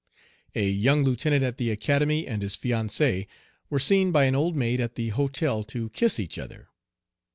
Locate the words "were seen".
3.69-4.11